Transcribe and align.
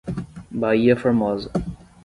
Baía 0.49 0.95
Formosa 0.97 1.51